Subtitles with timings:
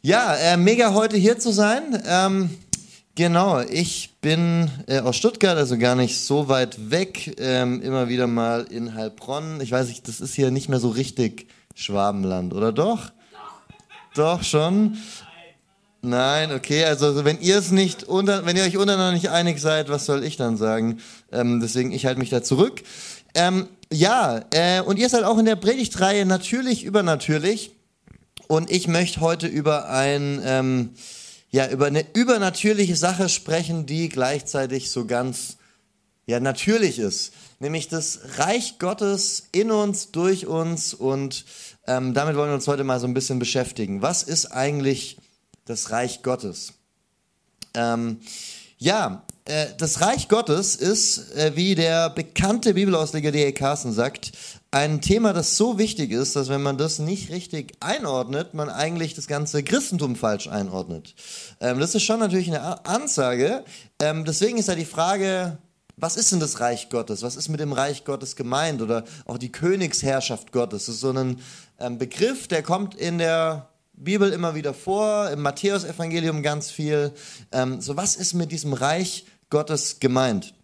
[0.00, 2.00] Ja, äh, mega heute hier zu sein.
[2.06, 2.50] Ähm,
[3.16, 7.34] genau, ich bin äh, aus Stuttgart, also gar nicht so weit weg.
[7.40, 9.60] Ähm, immer wieder mal in Heilbronn.
[9.60, 13.10] Ich weiß nicht, das ist hier nicht mehr so richtig Schwabenland, oder doch?
[14.14, 14.98] Doch, schon.
[16.00, 19.88] Nein, okay, also wenn ihr es nicht unter, wenn ihr euch untereinander nicht einig seid,
[19.88, 21.00] was soll ich dann sagen?
[21.32, 22.84] Ähm, deswegen, ich halte mich da zurück.
[23.34, 27.72] Ähm, ja, äh, und ihr seid auch in der Predigtreihe natürlich übernatürlich.
[28.48, 30.90] Und ich möchte heute über ein, ähm,
[31.50, 35.58] ja, über eine übernatürliche Sache sprechen, die gleichzeitig so ganz,
[36.26, 37.34] ja, natürlich ist.
[37.60, 41.44] Nämlich das Reich Gottes in uns, durch uns und
[41.86, 44.00] ähm, damit wollen wir uns heute mal so ein bisschen beschäftigen.
[44.00, 45.18] Was ist eigentlich
[45.66, 46.72] das Reich Gottes?
[47.74, 48.20] Ähm,
[48.78, 49.24] ja,
[49.78, 53.52] das Reich Gottes ist, äh, wie der bekannte Bibelausleger D.A.
[53.52, 54.32] Carson sagt,
[54.70, 59.14] ein Thema, das so wichtig ist, dass wenn man das nicht richtig einordnet, man eigentlich
[59.14, 61.14] das ganze Christentum falsch einordnet.
[61.60, 63.64] Ähm, das ist schon natürlich eine Ansage.
[64.00, 65.56] Ähm, deswegen ist ja die Frage,
[65.96, 67.22] was ist denn das Reich Gottes?
[67.22, 68.82] Was ist mit dem Reich Gottes gemeint?
[68.82, 70.86] Oder auch die Königsherrschaft Gottes.
[70.86, 71.40] Das ist so ein
[71.80, 77.12] ähm, Begriff, der kommt in der Bibel immer wieder vor, im Matthäusevangelium ganz viel.
[77.80, 79.37] So was ist mit diesem Reich Gottes
[80.00, 80.54] gemeint?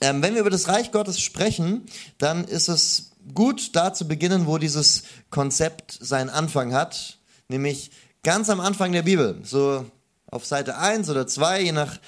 [0.00, 1.86] Ähm, wenn wir über das Reich Gottes sprechen,
[2.18, 7.18] dann ist es gut da zu beginnen, wo dieses Konzept seinen Anfang hat,
[7.48, 7.90] nämlich
[8.22, 9.84] ganz am Anfang der Bibel, so
[10.26, 11.98] auf Seite 1 oder 2, je nach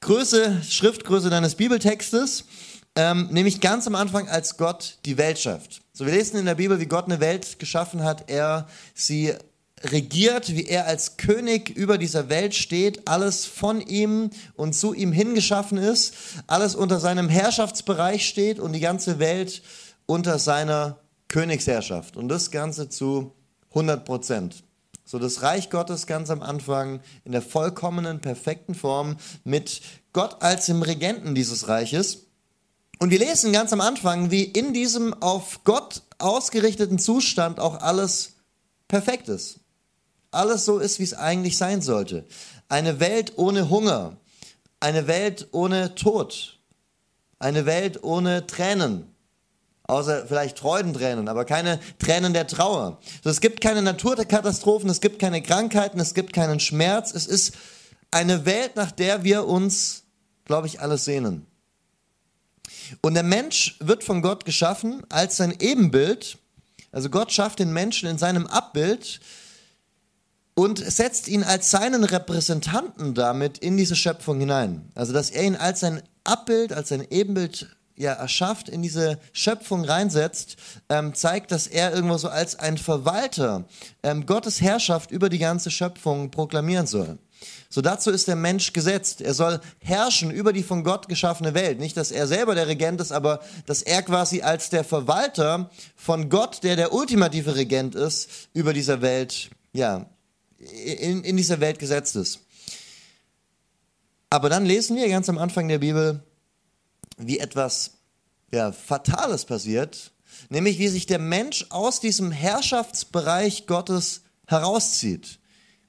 [0.00, 2.44] Größe, Schriftgröße deines Bibeltextes,
[2.94, 5.80] ähm, nämlich ganz am Anfang, als Gott die Welt schafft.
[5.92, 9.34] So, wir lesen in der Bibel, wie Gott eine Welt geschaffen hat, er sie
[9.84, 15.12] regiert, wie er als König über dieser Welt steht, alles von ihm und zu ihm
[15.12, 16.14] hingeschaffen ist,
[16.46, 19.62] alles unter seinem Herrschaftsbereich steht und die ganze Welt
[20.06, 20.98] unter seiner
[21.28, 22.16] Königsherrschaft.
[22.16, 23.32] Und das Ganze zu
[23.70, 24.64] 100 Prozent.
[25.04, 29.80] So das Reich Gottes ganz am Anfang in der vollkommenen, perfekten Form mit
[30.12, 32.26] Gott als dem Regenten dieses Reiches.
[32.98, 38.34] Und wir lesen ganz am Anfang, wie in diesem auf Gott ausgerichteten Zustand auch alles
[38.88, 39.60] perfekt ist.
[40.30, 42.24] Alles so ist, wie es eigentlich sein sollte.
[42.68, 44.16] Eine Welt ohne Hunger,
[44.80, 46.58] eine Welt ohne Tod,
[47.38, 49.06] eine Welt ohne Tränen,
[49.84, 52.98] außer vielleicht Freudentränen, aber keine Tränen der Trauer.
[53.24, 57.12] So, es gibt keine Naturkatastrophen, es gibt keine Krankheiten, es gibt keinen Schmerz.
[57.14, 57.54] Es ist
[58.10, 60.04] eine Welt, nach der wir uns,
[60.44, 61.46] glaube ich, alles sehnen.
[63.00, 66.38] Und der Mensch wird von Gott geschaffen als sein Ebenbild.
[66.92, 69.20] Also Gott schafft den Menschen in seinem Abbild
[70.58, 74.90] und setzt ihn als seinen Repräsentanten damit in diese Schöpfung hinein.
[74.96, 79.84] Also dass er ihn als sein Abbild, als sein Ebenbild ja, erschafft, in diese Schöpfung
[79.84, 80.56] reinsetzt,
[80.88, 83.66] ähm, zeigt, dass er irgendwo so als ein Verwalter
[84.02, 87.18] ähm, Gottes Herrschaft über die ganze Schöpfung proklamieren soll.
[87.68, 89.20] So dazu ist der Mensch gesetzt.
[89.20, 91.78] Er soll herrschen über die von Gott geschaffene Welt.
[91.78, 96.28] Nicht, dass er selber der Regent ist, aber dass er quasi als der Verwalter von
[96.28, 100.06] Gott, der der ultimative Regent ist, über dieser Welt, ja,
[100.58, 102.40] in, in dieser Welt gesetzt ist.
[104.30, 106.22] Aber dann lesen wir ganz am Anfang der Bibel,
[107.16, 107.92] wie etwas
[108.52, 110.12] ja, Fatales passiert,
[110.50, 115.38] nämlich wie sich der Mensch aus diesem Herrschaftsbereich Gottes herauszieht.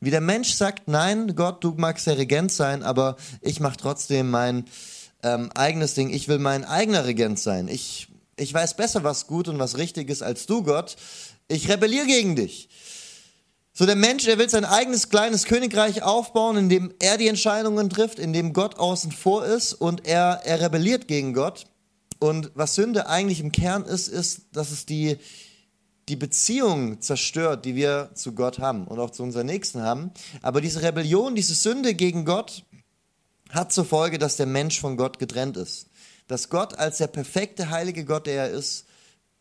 [0.02, 4.30] Wie der Mensch sagt, nein, Gott, du magst der Regent sein, aber ich mache trotzdem
[4.30, 4.66] mein
[5.24, 6.10] ähm, eigenes Ding.
[6.10, 7.68] Ich will mein eigener Regent sein.
[7.68, 10.96] Ich, ich weiß besser, was gut und was richtig ist als du, Gott.
[11.50, 12.70] Ich rebelliere gegen dich.
[13.80, 17.90] So der Mensch, er will sein eigenes kleines Königreich aufbauen, in dem er die Entscheidungen
[17.90, 21.66] trifft, in dem Gott außen vor ist und er, er rebelliert gegen Gott.
[22.20, 25.18] Und was Sünde eigentlich im Kern ist, ist, dass es die,
[26.10, 30.12] die Beziehung zerstört, die wir zu Gott haben und auch zu unseren Nächsten haben.
[30.42, 32.66] Aber diese Rebellion, diese Sünde gegen Gott
[33.50, 35.88] hat zur Folge, dass der Mensch von Gott getrennt ist.
[36.28, 38.88] Dass Gott als der perfekte, heilige Gott, der er ist,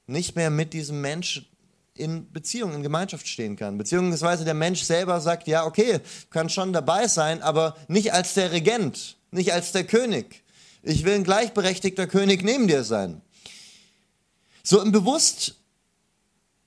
[0.07, 1.51] nicht mehr mit diesem Mensch
[1.99, 3.79] in Beziehung, in Gemeinschaft stehen kann.
[3.79, 6.01] Beziehungsweise der Mensch selber sagt, ja, okay,
[6.31, 10.45] kann schon dabei sein, aber nicht als der Regent, nicht als der König.
[10.83, 13.21] Ich will ein gleichberechtigter König neben dir sein.
[14.63, 15.57] So ein bewusst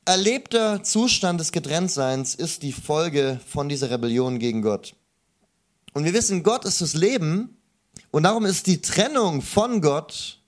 [0.06, 4.95] erlebter Zustand des Getrenntseins ist die Folge von dieser Rebellion gegen Gott.
[5.94, 7.57] Und wir wissen, Gott ist das Leben
[8.10, 10.39] und darum ist die Trennung von Gott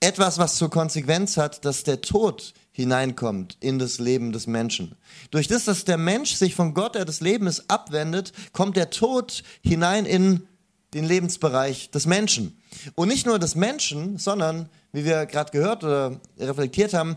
[0.00, 4.96] etwas, was zur Konsequenz hat, dass der Tod hineinkommt in das Leben des Menschen.
[5.30, 8.90] Durch das, dass der Mensch sich von Gott, der das Leben ist, abwendet, kommt der
[8.90, 10.46] Tod hinein in
[10.94, 12.58] den Lebensbereich des Menschen.
[12.94, 17.16] Und nicht nur des Menschen, sondern, wie wir gerade gehört oder reflektiert haben,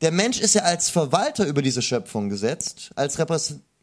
[0.00, 3.18] der Mensch ist ja als Verwalter über diese Schöpfung gesetzt, als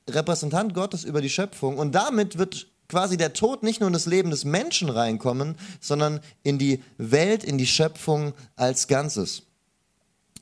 [0.09, 4.05] Repräsentant Gottes über die Schöpfung und damit wird quasi der Tod nicht nur in das
[4.05, 9.43] Leben des Menschen reinkommen, sondern in die Welt, in die Schöpfung als Ganzes.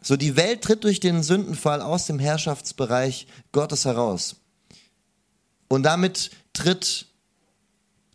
[0.05, 4.35] So die Welt tritt durch den Sündenfall aus dem Herrschaftsbereich Gottes heraus.
[5.67, 7.07] Und damit tritt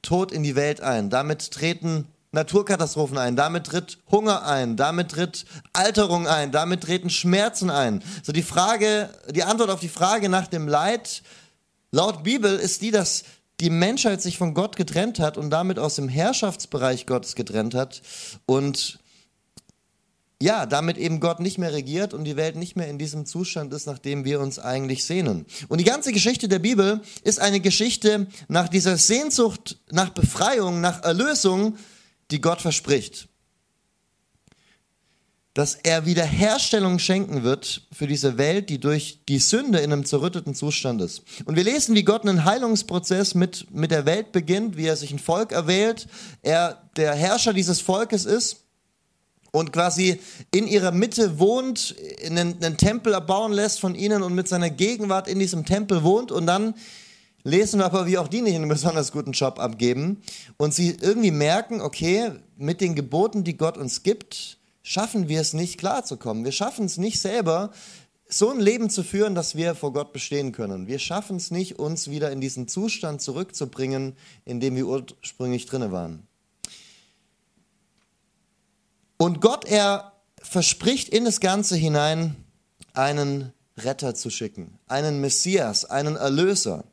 [0.00, 1.10] Tod in die Welt ein.
[1.10, 7.70] Damit treten Naturkatastrophen ein, damit tritt Hunger ein, damit tritt Alterung ein, damit treten Schmerzen
[7.70, 8.04] ein.
[8.22, 11.24] So die Frage, die Antwort auf die Frage nach dem Leid
[11.90, 13.24] laut Bibel ist die, dass
[13.58, 18.00] die Menschheit sich von Gott getrennt hat und damit aus dem Herrschaftsbereich Gottes getrennt hat
[18.46, 18.99] und
[20.42, 23.74] ja, damit eben Gott nicht mehr regiert und die Welt nicht mehr in diesem Zustand
[23.74, 25.44] ist, nach dem wir uns eigentlich sehnen.
[25.68, 31.02] Und die ganze Geschichte der Bibel ist eine Geschichte nach dieser Sehnsucht, nach Befreiung, nach
[31.02, 31.76] Erlösung,
[32.30, 33.28] die Gott verspricht.
[35.52, 40.54] Dass er Wiederherstellung schenken wird für diese Welt, die durch die Sünde in einem zerrütteten
[40.54, 41.22] Zustand ist.
[41.44, 45.10] Und wir lesen, wie Gott einen Heilungsprozess mit, mit der Welt beginnt, wie er sich
[45.10, 46.06] ein Volk erwählt,
[46.40, 48.64] er der Herrscher dieses Volkes ist
[49.52, 50.20] und quasi
[50.54, 51.94] in ihrer Mitte wohnt,
[52.24, 56.32] einen, einen Tempel erbauen lässt von ihnen und mit seiner Gegenwart in diesem Tempel wohnt
[56.32, 56.74] und dann
[57.42, 60.22] lesen wir aber, wie auch die nicht einen besonders guten Job abgeben
[60.56, 65.52] und sie irgendwie merken, okay, mit den Geboten, die Gott uns gibt, schaffen wir es
[65.52, 66.44] nicht klarzukommen.
[66.44, 67.70] Wir schaffen es nicht selber,
[68.32, 70.86] so ein Leben zu führen, dass wir vor Gott bestehen können.
[70.86, 74.14] Wir schaffen es nicht, uns wieder in diesen Zustand zurückzubringen,
[74.44, 76.26] in dem wir ursprünglich drinne waren.
[79.20, 82.36] Und Gott, er verspricht in das Ganze hinein,
[82.94, 86.84] einen Retter zu schicken, einen Messias, einen Erlöser.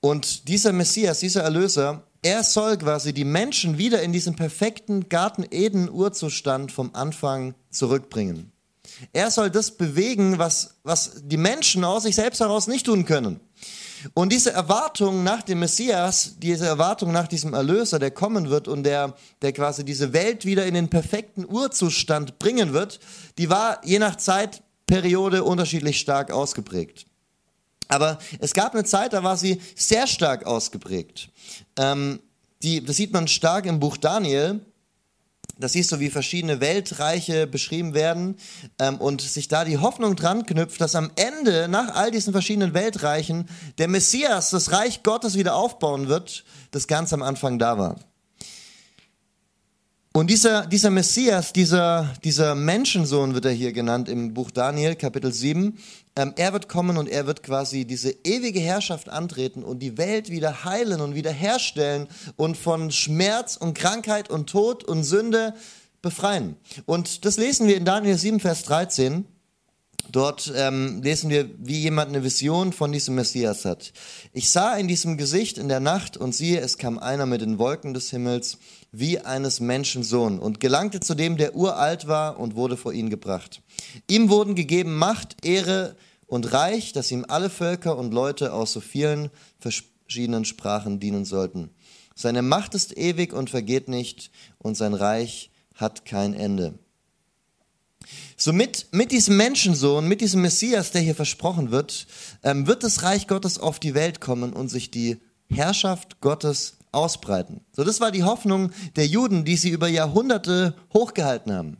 [0.00, 5.46] Und dieser Messias, dieser Erlöser, er soll quasi die Menschen wieder in diesen perfekten Garten
[5.48, 8.50] Eden Urzustand vom Anfang zurückbringen.
[9.12, 13.38] Er soll das bewegen, was, was die Menschen aus sich selbst heraus nicht tun können.
[14.12, 18.82] Und diese Erwartung nach dem Messias, diese Erwartung nach diesem Erlöser, der kommen wird und
[18.82, 23.00] der, der quasi diese Welt wieder in den perfekten Urzustand bringen wird,
[23.38, 27.06] die war je nach Zeitperiode unterschiedlich stark ausgeprägt.
[27.88, 31.30] Aber es gab eine Zeit, da war sie sehr stark ausgeprägt.
[31.76, 32.20] Ähm,
[32.62, 34.60] die, das sieht man stark im Buch Daniel.
[35.58, 38.36] Das siehst du, wie verschiedene Weltreiche beschrieben werden
[38.78, 42.74] ähm, und sich da die Hoffnung dran knüpft, dass am Ende, nach all diesen verschiedenen
[42.74, 43.48] Weltreichen,
[43.78, 47.96] der Messias das Reich Gottes wieder aufbauen wird, das ganz am Anfang da war.
[50.16, 55.32] Und dieser, dieser Messias, dieser, dieser Menschensohn wird er hier genannt im Buch Daniel, Kapitel
[55.32, 55.76] 7.
[56.16, 60.30] Ähm, er wird kommen und er wird quasi diese ewige Herrschaft antreten und die Welt
[60.30, 62.06] wieder heilen und wieder herstellen
[62.36, 65.54] und von Schmerz und Krankheit und Tod und Sünde
[66.02, 66.56] befreien.
[66.86, 69.24] Und das lesen wir in Daniel 7, Vers 13.
[70.10, 73.92] Dort ähm, lesen wir, wie jemand eine Vision von diesem Messias hat.
[74.32, 77.58] Ich sah in diesem Gesicht in der Nacht und siehe, es kam einer mit den
[77.58, 78.58] Wolken des Himmels
[78.92, 83.10] wie eines Menschen Sohn und gelangte zu dem, der uralt war und wurde vor ihn
[83.10, 83.62] gebracht.
[84.08, 85.96] Ihm wurden gegeben Macht, Ehre
[86.26, 91.70] und Reich, dass ihm alle Völker und Leute aus so vielen verschiedenen Sprachen dienen sollten.
[92.14, 96.78] Seine Macht ist ewig und vergeht nicht und sein Reich hat kein Ende.
[98.36, 102.06] So mit, mit diesem Menschensohn, mit diesem Messias, der hier versprochen wird,
[102.42, 105.18] ähm, wird das Reich Gottes auf die Welt kommen und sich die
[105.48, 107.60] Herrschaft Gottes ausbreiten.
[107.72, 111.76] So, das war die Hoffnung der Juden, die sie über Jahrhunderte hochgehalten haben.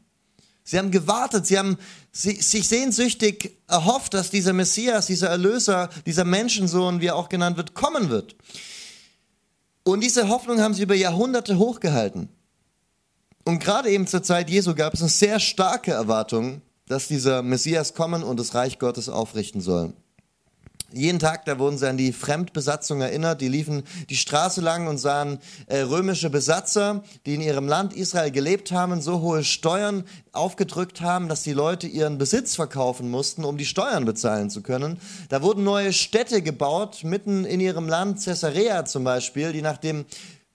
[0.62, 1.76] Sie haben gewartet, sie haben
[2.11, 7.75] sich sehnsüchtig erhofft, dass dieser Messias, dieser Erlöser, dieser Menschensohn, wie er auch genannt wird,
[7.75, 8.35] kommen wird.
[9.83, 12.31] Und diese Hoffnung haben sie über Jahrhunderte hochgehalten.
[13.45, 17.95] Und gerade eben zur Zeit Jesu gab es eine sehr starke Erwartung, dass dieser Messias
[17.95, 19.93] kommen und das Reich Gottes aufrichten soll.
[20.97, 23.41] Jeden Tag, da wurden sie an die Fremdbesatzung erinnert.
[23.41, 28.31] Die liefen die Straße lang und sahen äh, römische Besatzer, die in ihrem Land Israel
[28.31, 33.57] gelebt haben, so hohe Steuern aufgedrückt haben, dass die Leute ihren Besitz verkaufen mussten, um
[33.57, 35.01] die Steuern bezahlen zu können.
[35.31, 40.05] Da wurden neue Städte gebaut, mitten in ihrem Land, Caesarea zum Beispiel, die nach dem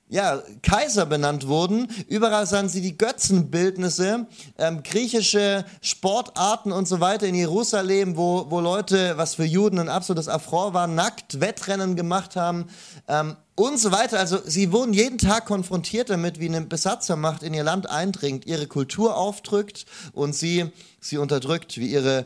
[0.09, 1.87] ja, Kaiser benannt wurden.
[2.07, 4.25] Überall sahen sie die Götzenbildnisse,
[4.57, 9.87] ähm, griechische Sportarten und so weiter in Jerusalem, wo, wo Leute, was für Juden ein
[9.87, 12.65] absolutes Affront war, nackt Wettrennen gemacht haben
[13.07, 14.17] ähm, und so weiter.
[14.17, 18.65] Also sie wurden jeden Tag konfrontiert damit, wie eine Besatzermacht in ihr Land eindringt, ihre
[18.65, 22.25] Kultur aufdrückt und sie, sie unterdrückt, wie ihre,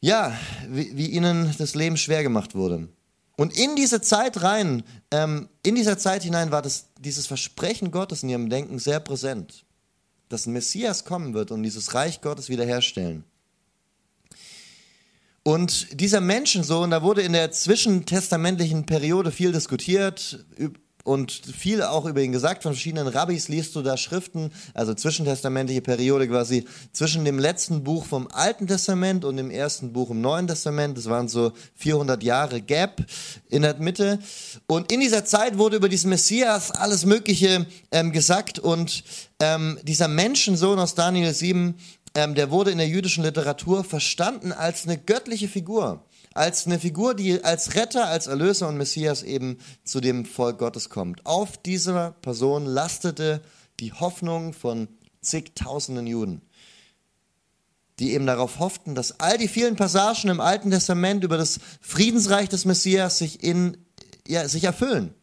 [0.00, 0.32] ja,
[0.66, 2.88] wie, wie ihnen das Leben schwer gemacht wurde.
[3.36, 8.22] Und in diese Zeit rein, ähm, in dieser Zeit hinein war das, dieses Versprechen Gottes
[8.22, 9.64] in ihrem Denken sehr präsent,
[10.28, 13.24] dass ein Messias kommen wird und dieses Reich Gottes wiederherstellen.
[15.42, 20.44] Und dieser Menschensohn, da wurde in der zwischentestamentlichen Periode viel diskutiert,
[21.04, 22.62] und viel auch über ihn gesagt.
[22.62, 28.06] Von verschiedenen Rabbis liest du da Schriften, also zwischentestamentliche Periode quasi zwischen dem letzten Buch
[28.06, 30.96] vom Alten Testament und dem ersten Buch im Neuen Testament.
[30.96, 33.04] Das waren so 400 Jahre Gap
[33.50, 34.18] in der Mitte.
[34.66, 39.04] Und in dieser Zeit wurde über diesen Messias alles Mögliche ähm, gesagt und
[39.40, 41.74] ähm, dieser Menschensohn aus Daniel 7,
[42.14, 46.02] ähm, der wurde in der jüdischen Literatur verstanden als eine göttliche Figur
[46.34, 50.90] als eine Figur, die als Retter, als Erlöser und Messias eben zu dem Volk Gottes
[50.90, 51.24] kommt.
[51.24, 53.40] Auf dieser Person lastete
[53.80, 54.88] die Hoffnung von
[55.22, 56.42] zigtausenden Juden,
[57.98, 62.48] die eben darauf hofften, dass all die vielen Passagen im Alten Testament über das Friedensreich
[62.48, 63.76] des Messias sich, in,
[64.26, 65.14] ja, sich erfüllen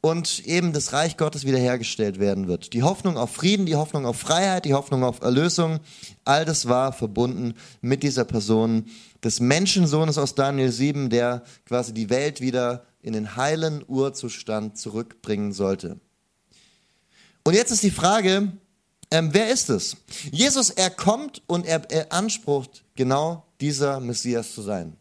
[0.00, 2.72] und eben das Reich Gottes wiederhergestellt werden wird.
[2.72, 5.80] Die Hoffnung auf Frieden, die Hoffnung auf Freiheit, die Hoffnung auf Erlösung,
[6.24, 8.86] all das war verbunden mit dieser Person
[9.22, 15.52] des Menschensohnes aus Daniel 7, der quasi die Welt wieder in den heilen Urzustand zurückbringen
[15.52, 16.00] sollte.
[17.44, 18.52] Und jetzt ist die Frage,
[19.10, 19.96] ähm, wer ist es?
[20.32, 24.96] Jesus, er kommt und er, er ansprucht genau dieser Messias zu sein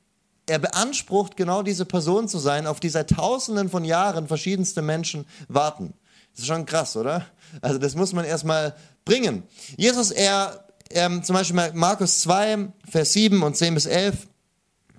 [0.48, 5.26] er beansprucht genau diese Person zu sein, auf die seit Tausenden von Jahren verschiedenste Menschen
[5.48, 5.94] warten.
[6.32, 7.26] Das ist schon krass, oder?
[7.62, 8.76] Also das muss man erstmal
[9.06, 9.44] bringen.
[9.78, 14.28] Jesus, er, ähm, zum Beispiel Markus 2, Vers 7 und 10 bis 11,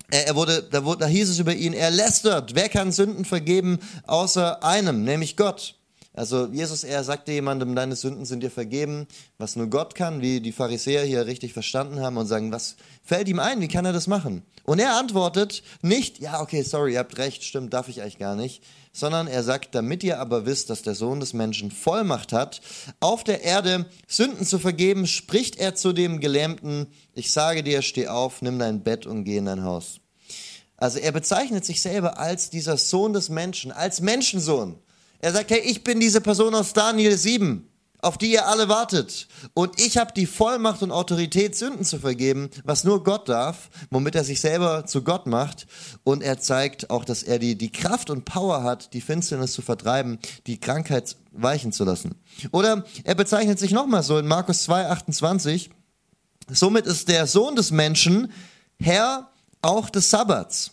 [0.09, 3.25] er, er wurde, da, wurde, da hieß es über ihn, er lästert, wer kann Sünden
[3.25, 5.76] vergeben außer einem, nämlich Gott.
[6.17, 9.05] Also Jesus, er sagte jemandem, deine Sünden sind dir vergeben,
[9.37, 13.29] was nur Gott kann, wie die Pharisäer hier richtig verstanden haben und sagen, was fällt
[13.29, 14.41] ihm ein, wie kann er das machen?
[14.63, 18.35] Und er antwortet nicht, ja, okay, sorry, ihr habt recht, stimmt, darf ich eigentlich gar
[18.35, 22.61] nicht, sondern er sagt, damit ihr aber wisst, dass der Sohn des Menschen Vollmacht hat,
[22.99, 28.07] auf der Erde Sünden zu vergeben, spricht er zu dem Gelähmten, ich sage dir, steh
[28.07, 29.99] auf, nimm dein Bett und geh in dein Haus.
[30.77, 34.79] Also er bezeichnet sich selber als dieser Sohn des Menschen, als Menschensohn.
[35.19, 37.67] Er sagt, hey, ich bin diese Person aus Daniel 7,
[38.01, 39.27] auf die ihr alle wartet.
[39.55, 44.13] Und ich habe die Vollmacht und Autorität, Sünden zu vergeben, was nur Gott darf, womit
[44.13, 45.65] er sich selber zu Gott macht.
[46.03, 49.63] Und er zeigt auch, dass er die, die Kraft und Power hat, die Finsternis zu
[49.63, 52.15] vertreiben, die Krankheit weichen zu lassen.
[52.51, 55.71] Oder er bezeichnet sich nochmal so in Markus 2, 28.
[56.49, 58.31] Somit ist der Sohn des Menschen
[58.79, 59.31] Herr
[59.63, 60.71] auch des Sabbats.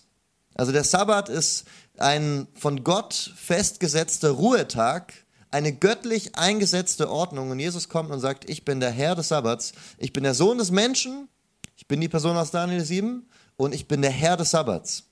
[0.55, 1.65] Also der Sabbat ist
[1.99, 5.13] ein von Gott festgesetzter Ruhetag,
[5.51, 7.51] eine göttlich eingesetzte Ordnung.
[7.51, 10.59] Und Jesus kommt und sagt, ich bin der Herr des Sabbats, ich bin der Sohn
[10.59, 11.29] des Menschen,
[11.77, 15.05] ich bin die Person aus Daniel 7 und ich bin der Herr des Sabbats.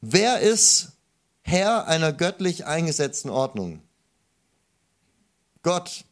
[0.00, 0.92] Wer ist
[1.42, 3.82] Herr einer göttlich eingesetzten Ordnung?
[5.62, 6.04] Gott.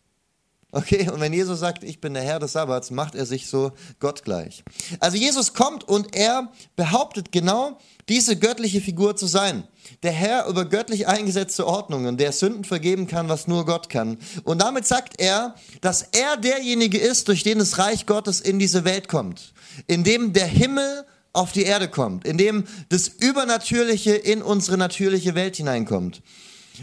[0.72, 3.72] Okay, und wenn Jesus sagt, ich bin der Herr des Sabbats, macht er sich so
[3.98, 4.62] gottgleich.
[5.00, 9.64] Also Jesus kommt und er behauptet genau diese göttliche Figur zu sein.
[10.04, 14.18] Der Herr über göttlich eingesetzte Ordnungen, der Sünden vergeben kann, was nur Gott kann.
[14.44, 18.84] Und damit sagt er, dass er derjenige ist, durch den das Reich Gottes in diese
[18.84, 19.52] Welt kommt.
[19.88, 25.34] In dem der Himmel auf die Erde kommt, in dem das Übernatürliche in unsere natürliche
[25.34, 26.22] Welt hineinkommt.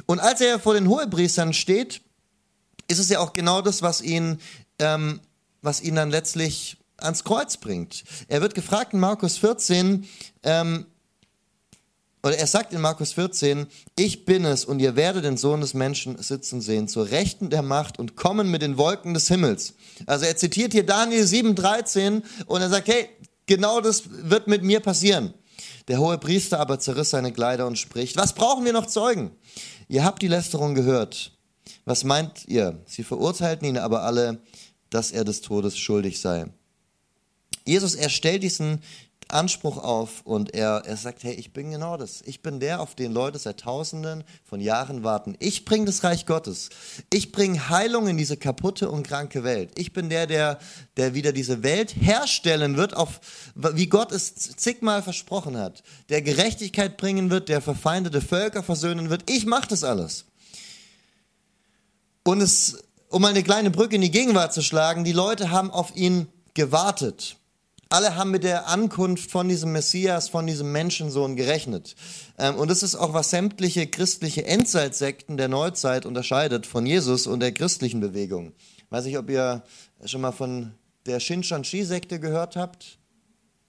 [0.05, 2.01] Und als er vor den Hohepriestern steht,
[2.87, 4.39] ist es ja auch genau das, was ihn,
[4.79, 5.19] ähm,
[5.61, 8.03] was ihn dann letztlich ans Kreuz bringt.
[8.27, 10.07] Er wird gefragt in Markus 14,
[10.43, 10.85] ähm,
[12.23, 15.73] oder er sagt in Markus 14, ich bin es und ihr werdet den Sohn des
[15.73, 19.75] Menschen sitzen sehen, zur Rechten der Macht und kommen mit den Wolken des Himmels.
[20.07, 23.07] Also er zitiert hier Daniel 7,13 und er sagt, hey,
[23.45, 25.33] genau das wird mit mir passieren.
[25.87, 29.31] Der hohe Priester aber zerriss seine Kleider und spricht, was brauchen wir noch Zeugen?
[29.87, 31.36] Ihr habt die Lästerung gehört.
[31.87, 32.81] Was meint ihr?
[32.85, 34.41] Sie verurteilten ihn aber alle,
[34.89, 36.47] dass er des Todes schuldig sei.
[37.63, 38.81] Jesus, er stellt diesen
[39.29, 42.21] Anspruch auf und er, er sagt, hey, ich bin genau das.
[42.25, 45.37] Ich bin der, auf den Leute seit Tausenden von Jahren warten.
[45.39, 46.71] Ich bringe das Reich Gottes.
[47.09, 49.71] Ich bringe Heilung in diese kaputte und kranke Welt.
[49.79, 50.59] Ich bin der, der,
[50.97, 53.21] der wieder diese Welt herstellen wird, auf,
[53.55, 55.83] wie Gott es zigmal versprochen hat.
[56.09, 59.29] Der Gerechtigkeit bringen wird, der verfeindete Völker versöhnen wird.
[59.29, 60.25] Ich mache das alles.
[62.27, 65.95] Und es, um eine kleine Brücke in die Gegenwart zu schlagen, die Leute haben auf
[65.95, 67.37] ihn gewartet.
[67.87, 71.95] Alle haben mit der Ankunft von diesem Messias, von diesem Menschensohn gerechnet.
[72.37, 77.39] Ähm, und das ist auch, was sämtliche christliche Endzeitsekten der Neuzeit unterscheidet von Jesus und
[77.39, 78.51] der christlichen Bewegung.
[78.89, 79.63] Weiß nicht, ob ihr
[80.03, 80.73] schon mal von
[81.05, 82.99] der Shinshan-Shi-Sekte gehört habt.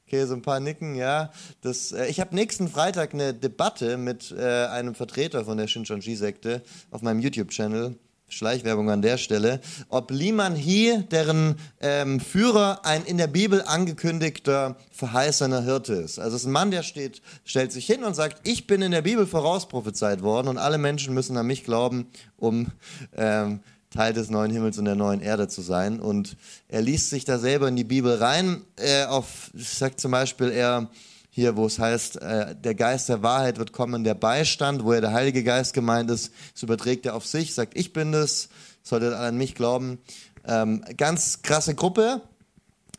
[0.09, 1.31] Okay, so ein paar Nicken, ja.
[1.61, 6.65] Das, äh, ich habe nächsten Freitag eine Debatte mit äh, einem Vertreter von der Shinshan-Shi-Sekte
[6.91, 7.97] auf meinem YouTube-Channel
[8.29, 14.77] Schleichwerbung an der Stelle, ob Liman Hi, deren ähm, Führer, ein in der Bibel angekündigter
[14.93, 16.19] verheißener Hirte ist.
[16.19, 18.93] Also es ist ein Mann, der steht, stellt sich hin und sagt, ich bin in
[18.93, 22.07] der Bibel vorausprophezeit worden und alle Menschen müssen an mich glauben,
[22.37, 22.69] um
[23.17, 25.99] ähm, Teil des neuen Himmels und der neuen Erde zu sein.
[25.99, 26.37] Und
[26.69, 28.63] er liest sich da selber in die Bibel rein.
[28.77, 30.91] Äh, auf, ich sag zum Beispiel, er
[31.31, 35.01] hier, wo es heißt, äh, der Geist der Wahrheit wird kommen, der Beistand, wo er
[35.01, 38.49] der Heilige Geist gemeint ist, das überträgt er auf sich, sagt, ich bin das,
[38.83, 39.99] solltet alle an mich glauben.
[40.47, 42.23] Ähm, ganz krasse Gruppe.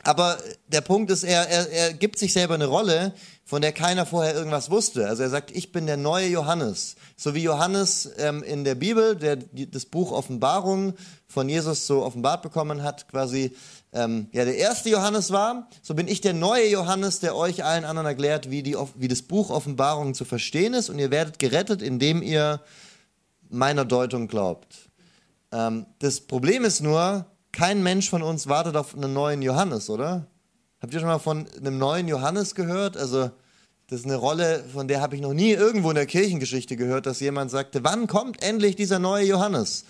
[0.03, 4.05] Aber der Punkt ist, er, er, er gibt sich selber eine Rolle, von der keiner
[4.05, 5.07] vorher irgendwas wusste.
[5.07, 6.95] Also er sagt, ich bin der neue Johannes.
[7.17, 10.93] So wie Johannes ähm, in der Bibel, der das Buch Offenbarung
[11.27, 13.55] von Jesus so offenbart bekommen hat, quasi
[13.91, 17.85] ähm, ja, der erste Johannes war, so bin ich der neue Johannes, der euch allen
[17.85, 20.89] anderen erklärt, wie, die, wie das Buch Offenbarung zu verstehen ist.
[20.89, 22.61] Und ihr werdet gerettet, indem ihr
[23.49, 24.89] meiner Deutung glaubt.
[25.51, 30.27] Ähm, das Problem ist nur, kein Mensch von uns wartet auf einen neuen Johannes, oder?
[30.81, 32.95] Habt ihr schon mal von einem neuen Johannes gehört?
[32.95, 33.31] Also,
[33.87, 37.07] das ist eine Rolle, von der habe ich noch nie irgendwo in der Kirchengeschichte gehört,
[37.07, 39.83] dass jemand sagte, wann kommt endlich dieser neue Johannes?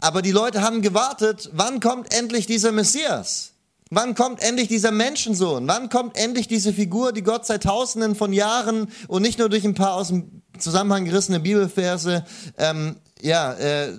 [0.00, 3.52] Aber die Leute haben gewartet, wann kommt endlich dieser Messias?
[3.90, 5.66] Wann kommt endlich dieser Menschensohn?
[5.66, 9.64] Wann kommt endlich diese Figur, die Gott seit Tausenden von Jahren und nicht nur durch
[9.64, 12.24] ein paar aus dem Zusammenhang gerissene Bibelverse
[12.56, 13.92] ähm, ja, äh,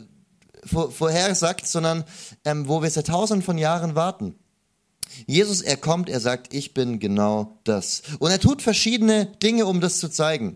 [0.66, 2.06] vor, vorhersagt, sondern
[2.46, 4.36] ähm, wo wir seit Tausenden von Jahren warten?
[5.28, 8.02] Jesus, er kommt, er sagt, ich bin genau das.
[8.20, 10.56] Und er tut verschiedene Dinge, um das zu zeigen.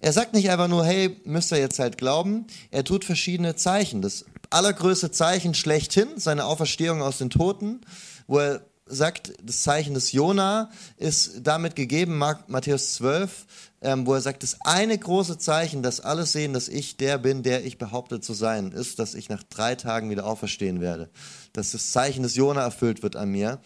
[0.00, 2.46] Er sagt nicht einfach nur, hey, müsst ihr jetzt halt glauben.
[2.70, 4.02] Er tut verschiedene Zeichen.
[4.02, 7.80] Das allergrößte Zeichen schlechthin, seine Auferstehung aus den Toten,
[8.26, 13.46] wo er sagt, das Zeichen des Jona ist damit gegeben, Matthäus 12,
[13.82, 17.42] ähm, wo er sagt, das eine große Zeichen, dass alle sehen, dass ich der bin,
[17.42, 21.10] der ich behaupte zu sein, ist, dass ich nach drei Tagen wieder auferstehen werde.
[21.52, 23.60] Dass das Zeichen des Jona erfüllt wird an mir.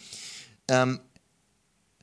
[0.69, 1.01] Ähm,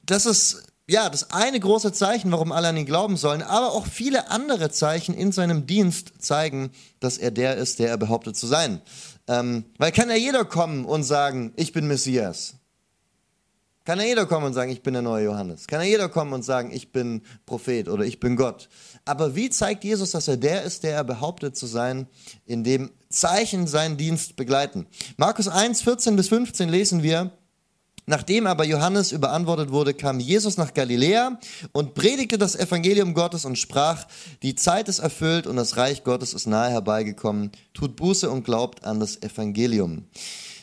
[0.03, 3.85] das ist ja, das eine große Zeichen, warum alle an ihn glauben sollen, aber auch
[3.85, 8.47] viele andere Zeichen in seinem Dienst zeigen, dass er der ist, der er behauptet zu
[8.47, 8.81] sein.
[9.27, 12.53] Ähm, weil kann ja jeder kommen und sagen, ich bin Messias.
[13.83, 15.67] Kann ja jeder kommen und sagen, ich bin der neue Johannes.
[15.67, 18.69] Kann ja jeder kommen und sagen, ich bin Prophet oder ich bin Gott.
[19.05, 22.07] Aber wie zeigt Jesus, dass er der ist, der er behauptet zu sein,
[22.45, 24.87] in dem Zeichen seinen Dienst begleiten?
[25.17, 27.31] Markus 1, 14 bis 15 lesen wir,
[28.09, 31.37] Nachdem aber Johannes überantwortet wurde, kam Jesus nach Galiläa
[31.73, 34.07] und predigte das Evangelium Gottes und sprach,
[34.43, 37.51] die Zeit ist erfüllt und das Reich Gottes ist nahe herbeigekommen.
[37.73, 40.05] Tut Buße und glaubt an das Evangelium.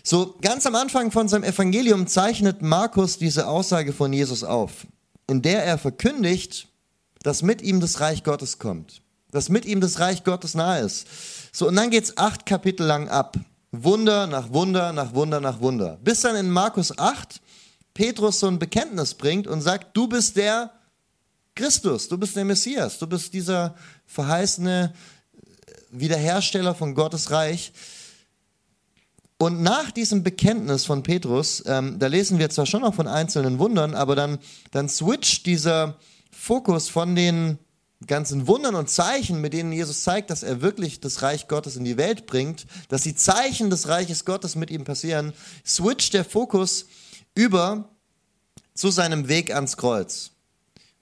[0.02, 4.86] So, ganz am Anfang von seinem Evangelium zeichnet Markus diese Aussage von Jesus auf,
[5.28, 6.68] in der er verkündigt,
[7.22, 9.02] dass mit ihm das Reich Gottes kommt,
[9.32, 11.06] dass mit ihm das Reich Gottes nahe ist.
[11.52, 13.36] So, und dann geht's acht Kapitel lang ab.
[13.82, 15.98] Wunder nach Wunder nach Wunder nach Wunder.
[16.02, 17.40] Bis dann in Markus 8
[17.94, 20.72] Petrus so ein Bekenntnis bringt und sagt, du bist der
[21.54, 24.92] Christus, du bist der Messias, du bist dieser verheißene
[25.90, 27.72] Wiederhersteller von Gottes Reich.
[29.38, 33.58] Und nach diesem Bekenntnis von Petrus, ähm, da lesen wir zwar schon noch von einzelnen
[33.58, 34.38] Wundern, aber dann,
[34.72, 35.96] dann switcht dieser
[36.30, 37.58] Fokus von den
[38.06, 41.84] ganzen Wundern und Zeichen, mit denen Jesus zeigt, dass er wirklich das Reich Gottes in
[41.84, 45.32] die Welt bringt, dass die Zeichen des Reiches Gottes mit ihm passieren,
[45.64, 46.86] switcht der Fokus
[47.34, 47.88] über
[48.74, 50.30] zu seinem Weg ans Kreuz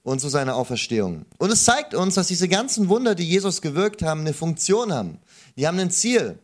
[0.03, 1.25] und zu seiner Auferstehung.
[1.37, 5.19] Und es zeigt uns, dass diese ganzen Wunder, die Jesus gewirkt haben, eine Funktion haben.
[5.57, 6.39] Die haben ein Ziel.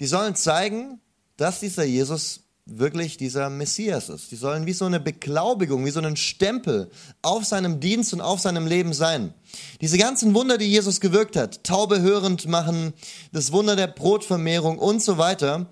[0.00, 1.00] Die sollen zeigen,
[1.36, 4.30] dass dieser Jesus wirklich dieser Messias ist.
[4.30, 8.40] Die sollen wie so eine Beglaubigung, wie so einen Stempel auf seinem Dienst und auf
[8.40, 9.34] seinem Leben sein.
[9.80, 12.92] Diese ganzen Wunder, die Jesus gewirkt hat, Taube hörend machen,
[13.32, 15.66] das Wunder der Brotvermehrung und so weiter,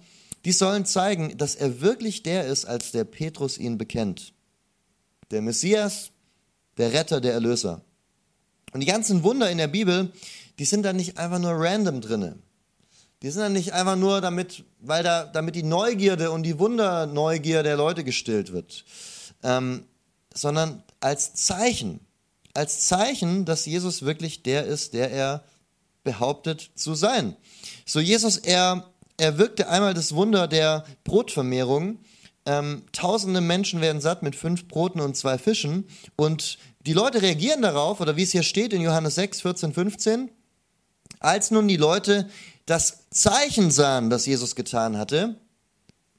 [0.45, 4.33] die sollen zeigen, dass er wirklich der ist, als der Petrus ihn bekennt.
[5.31, 6.11] Der Messias,
[6.77, 7.83] der Retter, der Erlöser.
[8.73, 10.13] Und die ganzen Wunder in der Bibel,
[10.59, 12.39] die sind da nicht einfach nur random drinne.
[13.23, 17.63] Die sind dann nicht einfach nur damit, weil da, damit die Neugierde und die Wunderneugier
[17.63, 18.85] der Leute gestillt wird,
[19.43, 19.85] ähm,
[20.33, 22.01] sondern als Zeichen,
[22.55, 25.45] als Zeichen, dass Jesus wirklich der ist, der er
[26.03, 27.37] behauptet zu sein.
[27.85, 31.99] So Jesus, er, er wirkte einmal das Wunder der Brotvermehrung.
[32.47, 36.57] Ähm, tausende Menschen werden satt mit fünf Broten und zwei Fischen und
[36.87, 40.31] die Leute reagieren darauf, oder wie es hier steht in Johannes 6, 14, 15,
[41.19, 42.31] als nun die Leute
[42.67, 45.37] das Zeichen sahen, das Jesus getan hatte,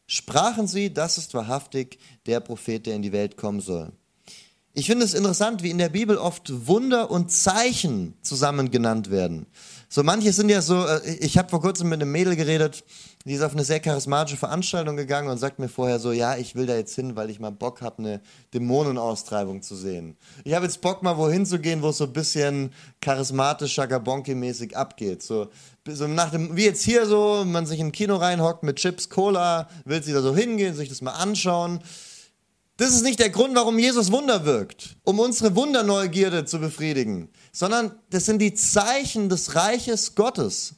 [0.08, 3.92] sprachen sie, das ist wahrhaftig der Prophet, der in die Welt kommen soll.
[4.74, 9.48] Ich finde es interessant, wie in der Bibel oft Wunder und Zeichen zusammen genannt werden.
[9.94, 12.86] So manche sind ja so, äh, ich habe vor kurzem mit einem Mädel geredet,
[13.26, 16.56] die ist auf eine sehr charismatische Veranstaltung gegangen und sagt mir vorher so, ja, ich
[16.56, 18.22] will da jetzt hin, weil ich mal Bock habe, eine
[18.54, 20.16] Dämonenaustreibung zu sehen.
[20.46, 24.76] Ich habe jetzt Bock, mal wohin zu gehen, wo es so ein bisschen charismatisch, Shagabonki-mäßig
[24.76, 25.24] abgeht.
[25.24, 25.50] So,
[25.86, 29.10] so nach dem, wie jetzt hier so, man sich in ein Kino reinhockt mit Chips,
[29.10, 31.82] Cola, will sie da so hingehen, sich das mal anschauen.
[32.78, 37.92] Das ist nicht der Grund, warum Jesus Wunder wirkt, um unsere Wunderneugierde zu befriedigen, sondern
[38.10, 40.76] das sind die Zeichen des Reiches Gottes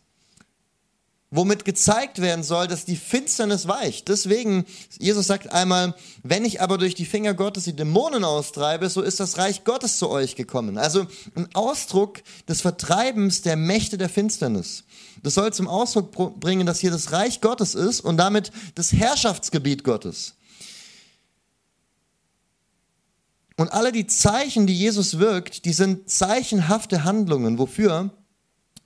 [1.36, 4.07] womit gezeigt werden soll, dass die Finsternis weicht.
[4.07, 4.65] Deswegen,
[4.99, 9.19] Jesus sagt einmal, wenn ich aber durch die Finger Gottes die Dämonen austreibe, so ist
[9.19, 10.77] das Reich Gottes zu euch gekommen.
[10.77, 14.83] Also ein Ausdruck des Vertreibens der Mächte der Finsternis.
[15.23, 19.83] Das soll zum Ausdruck bringen, dass hier das Reich Gottes ist und damit das Herrschaftsgebiet
[19.83, 20.36] Gottes.
[23.55, 27.59] Und alle die Zeichen, die Jesus wirkt, die sind zeichenhafte Handlungen.
[27.59, 28.11] Wofür?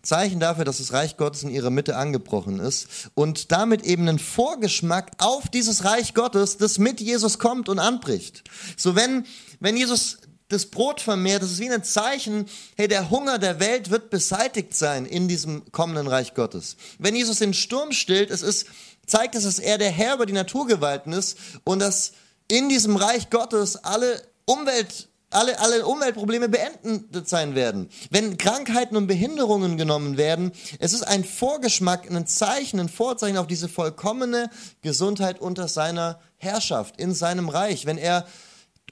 [0.08, 4.20] Zeichen dafür, dass das Reich Gottes in ihrer Mitte angebrochen ist und damit eben ein
[4.20, 8.44] Vorgeschmack auf dieses Reich Gottes, das mit Jesus kommt und anbricht.
[8.78, 9.26] So wenn,
[9.60, 12.46] wenn Jesus das Brot vermehrt, das ist wie ein Zeichen,
[12.78, 16.78] hey, der Hunger der Welt wird beseitigt sein in diesem kommenden Reich Gottes.
[17.00, 18.68] Wenn Jesus den Sturm stillt, es ist,
[19.06, 22.14] zeigt es, dass er der Herr über die Naturgewalten ist und dass
[22.50, 27.90] in diesem Reich Gottes alle Umwelt alle, alle Umweltprobleme beendet sein werden.
[28.10, 33.48] Wenn Krankheiten und Behinderungen genommen werden, es ist ein Vorgeschmack, ein Zeichen, ein Vorzeichen auf
[33.48, 34.50] diese vollkommene
[34.82, 37.86] Gesundheit unter seiner Herrschaft, in seinem Reich.
[37.86, 38.26] Wenn er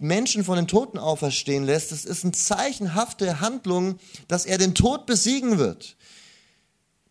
[0.01, 5.05] Menschen von den Toten auferstehen lässt, es ist eine zeichenhafte Handlung, dass er den Tod
[5.05, 5.95] besiegen wird.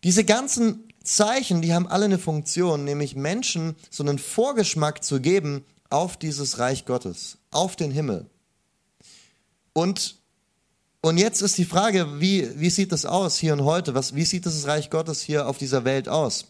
[0.03, 5.65] Diese ganzen Zeichen, die haben alle eine Funktion, nämlich Menschen so einen Vorgeschmack zu geben
[5.89, 8.29] auf dieses Reich Gottes, auf den Himmel.
[9.75, 10.15] Und,
[11.01, 13.93] und jetzt ist die Frage, wie, wie sieht das aus hier und heute?
[13.93, 16.45] Was, wie sieht das Reich Gottes hier auf dieser Welt aus?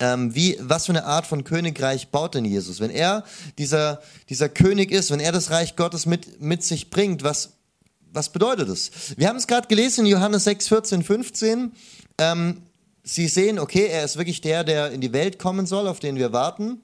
[0.00, 2.80] Ähm, wie, was für eine Art von Königreich baut denn Jesus?
[2.80, 3.22] Wenn er
[3.58, 7.50] dieser, dieser König ist, wenn er das Reich Gottes mit, mit sich bringt, was,
[8.12, 8.90] was bedeutet das?
[9.16, 11.72] Wir haben es gerade gelesen in Johannes 6, 14, 15.
[12.18, 12.62] Ähm,
[13.04, 16.16] Sie sehen, okay, er ist wirklich der, der in die Welt kommen soll, auf den
[16.16, 16.82] wir warten.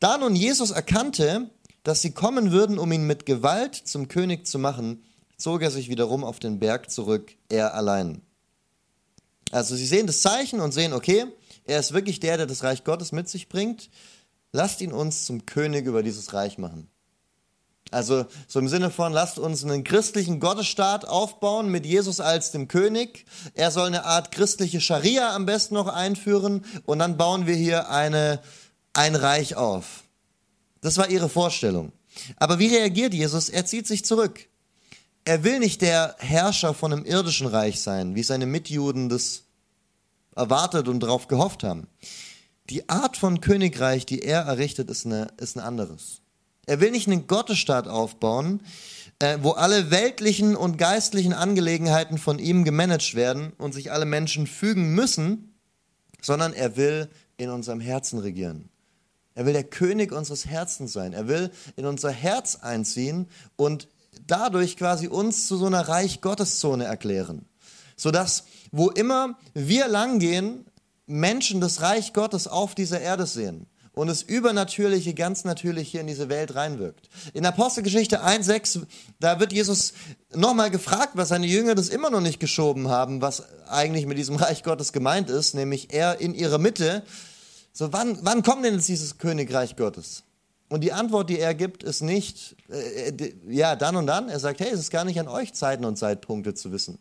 [0.00, 1.50] Da nun Jesus erkannte,
[1.84, 5.04] dass sie kommen würden, um ihn mit Gewalt zum König zu machen,
[5.36, 8.22] zog er sich wiederum auf den Berg zurück, er allein.
[9.52, 11.26] Also sie sehen das Zeichen und sehen, okay,
[11.64, 13.90] er ist wirklich der, der das Reich Gottes mit sich bringt.
[14.52, 16.88] Lasst ihn uns zum König über dieses Reich machen.
[17.90, 22.66] Also so im Sinne von, lasst uns einen christlichen Gottesstaat aufbauen mit Jesus als dem
[22.66, 23.26] König.
[23.54, 27.90] Er soll eine Art christliche Scharia am besten noch einführen und dann bauen wir hier
[27.90, 28.40] eine,
[28.94, 30.03] ein Reich auf.
[30.84, 31.92] Das war ihre Vorstellung.
[32.36, 33.48] Aber wie reagiert Jesus?
[33.48, 34.48] Er zieht sich zurück.
[35.24, 39.44] Er will nicht der Herrscher von einem irdischen Reich sein, wie seine Mitjuden das
[40.36, 41.86] erwartet und darauf gehofft haben.
[42.68, 46.20] Die Art von Königreich, die er errichtet, ist, eine, ist ein anderes.
[46.66, 48.60] Er will nicht einen Gottesstaat aufbauen,
[49.20, 54.46] äh, wo alle weltlichen und geistlichen Angelegenheiten von ihm gemanagt werden und sich alle Menschen
[54.46, 55.54] fügen müssen,
[56.20, 58.68] sondern er will in unserem Herzen regieren.
[59.34, 61.12] Er will der König unseres Herzens sein.
[61.12, 63.88] Er will in unser Herz einziehen und
[64.26, 67.46] dadurch quasi uns zu so einer Reich Gottes Zone erklären.
[67.96, 70.66] Sodass, wo immer wir langgehen,
[71.06, 76.06] Menschen das Reich Gottes auf dieser Erde sehen und es Übernatürliche ganz natürlich hier in
[76.06, 77.08] diese Welt reinwirkt.
[77.32, 78.82] In Apostelgeschichte 1,6,
[79.20, 79.92] da wird Jesus
[80.34, 84.36] nochmal gefragt, was seine Jünger das immer noch nicht geschoben haben, was eigentlich mit diesem
[84.36, 87.04] Reich Gottes gemeint ist, nämlich er in ihrer Mitte
[87.76, 90.22] so, wann, wann kommt denn jetzt dieses Königreich Gottes?
[90.68, 94.28] Und die Antwort, die er gibt, ist nicht, äh, äh ja, dann und dann.
[94.28, 96.98] Er sagt, hey, es ist gar nicht an euch, Zeiten und Zeitpunkte zu wissen,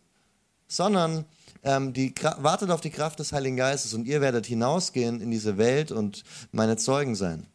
[0.68, 1.26] sondern
[1.62, 5.60] ähm, die, wartet auf die Kraft des Heiligen Geistes und ihr werdet hinausgehen in diese
[5.60, 7.46] Welt und meine Zeugen sein.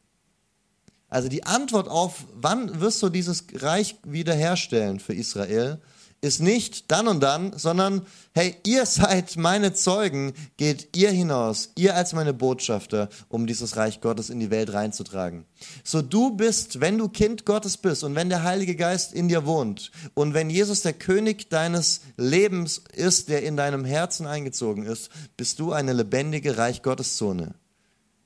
[1.09, 5.81] Also die Antwort auf, wann wirst du dieses Reich wiederherstellen für Israel,
[6.21, 11.95] ist nicht dann und dann, sondern hey, ihr seid meine Zeugen, geht ihr hinaus, ihr
[11.95, 15.45] als meine Botschafter, um dieses Reich Gottes in die Welt reinzutragen.
[15.85, 19.47] So du bist, wenn du Kind Gottes bist und wenn der Heilige Geist in dir
[19.47, 25.11] wohnt und wenn Jesus der König deines Lebens ist, der in deinem Herzen eingezogen ist,
[25.37, 27.55] bist du eine lebendige Reich Gottes Zone.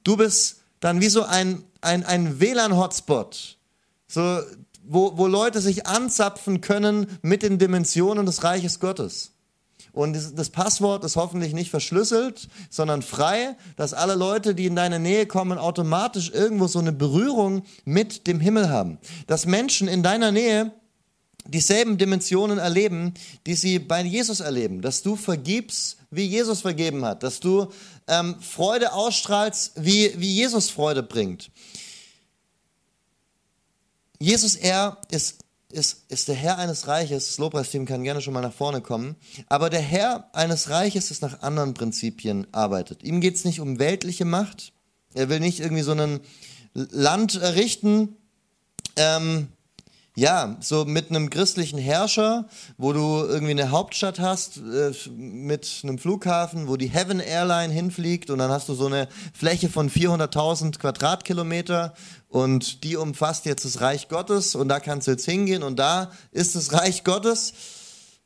[0.04, 3.56] Du bist dann wie so ein, ein, ein WLAN-Hotspot.
[4.08, 4.40] So,
[4.84, 9.32] wo, wo Leute sich anzapfen können mit den Dimensionen des Reiches Gottes.
[9.92, 14.98] Und das Passwort ist hoffentlich nicht verschlüsselt, sondern frei, dass alle Leute, die in deine
[14.98, 18.98] Nähe kommen, automatisch irgendwo so eine Berührung mit dem Himmel haben.
[19.26, 20.72] Dass Menschen in deiner Nähe
[21.46, 23.12] dieselben Dimensionen erleben,
[23.46, 24.80] die sie bei Jesus erleben.
[24.80, 27.22] Dass du vergibst, wie Jesus vergeben hat.
[27.22, 27.68] Dass du
[28.08, 31.50] ähm, Freude ausstrahlst, wie, wie Jesus Freude bringt.
[34.22, 37.26] Jesus, er ist, ist, ist der Herr eines Reiches.
[37.26, 39.16] Das Lobpreisteam kann gerne schon mal nach vorne kommen.
[39.48, 43.02] Aber der Herr eines Reiches, das nach anderen Prinzipien arbeitet.
[43.02, 44.72] Ihm geht es nicht um weltliche Macht.
[45.12, 46.20] Er will nicht irgendwie so ein
[46.72, 48.16] Land errichten,
[48.94, 49.48] ähm,
[50.14, 55.98] ja, so mit einem christlichen Herrscher, wo du irgendwie eine Hauptstadt hast, äh, mit einem
[55.98, 60.78] Flughafen, wo die Heaven Airline hinfliegt und dann hast du so eine Fläche von 400.000
[60.78, 61.94] Quadratkilometer
[62.32, 66.10] und die umfasst jetzt das Reich Gottes und da kannst du jetzt hingehen und da
[66.30, 67.52] ist das Reich Gottes.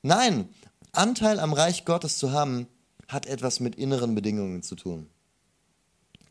[0.03, 0.49] Nein,
[0.92, 2.69] Anteil am Reich Gottes zu haben,
[3.09, 5.11] hat etwas mit inneren Bedingungen zu tun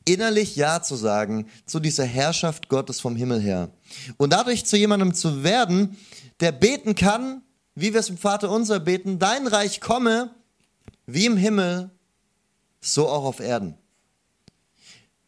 [0.08, 3.72] innerlich Ja zu sagen zu dieser Herrschaft Gottes vom Himmel her.
[4.18, 5.98] Und dadurch zu jemandem zu werden,
[6.40, 7.42] der beten kann,
[7.74, 10.30] wie wir es im Vater unser beten, dein Reich komme,
[11.08, 11.90] wie im Himmel,
[12.82, 13.80] so auch auf Erden.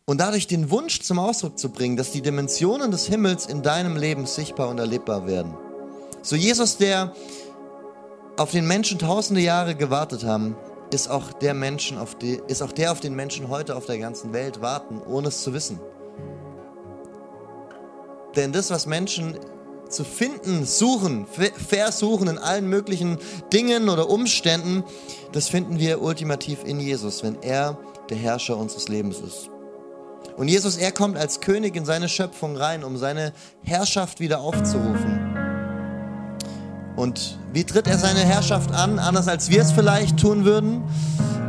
[0.09, 3.97] Und dadurch den Wunsch zum Ausdruck zu bringen, dass die Dimensionen des Himmels in deinem
[3.97, 5.53] Leben sichtbar und erlebbar werden.
[6.21, 7.13] So Jesus, der
[8.37, 10.55] auf den Menschen tausende Jahre gewartet haben,
[10.93, 13.97] ist auch der Menschen, auf die, ist auch der, auf den Menschen heute auf der
[13.97, 15.77] ganzen Welt warten, ohne es zu wissen.
[18.37, 19.37] Denn das, was Menschen
[19.89, 23.17] zu finden, suchen, versuchen in allen möglichen
[23.51, 24.85] Dingen oder Umständen,
[25.33, 27.77] das finden wir ultimativ in Jesus, wenn er
[28.09, 29.49] der Herrscher unseres Lebens ist.
[30.38, 35.36] Und Jesus, er kommt als König in seine Schöpfung rein, um seine Herrschaft wieder aufzurufen.
[36.95, 40.84] Und wie tritt er seine Herrschaft an, anders als wir es vielleicht tun würden?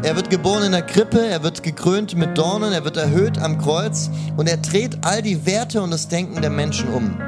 [0.02, 3.58] Er wird geboren in der Krippe, er wird gekrönt mit Dornen, er wird erhöht am
[3.58, 7.18] Kreuz und er dreht all die Werte und das Denken der Menschen um.